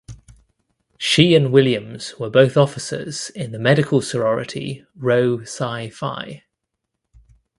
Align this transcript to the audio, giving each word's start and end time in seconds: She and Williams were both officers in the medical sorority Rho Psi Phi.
She 0.97 1.35
and 1.35 1.53
Williams 1.53 2.17
were 2.17 2.31
both 2.31 2.57
officers 2.57 3.29
in 3.35 3.51
the 3.51 3.59
medical 3.59 4.01
sorority 4.01 4.83
Rho 4.95 5.43
Psi 5.43 5.89
Phi. 5.91 6.41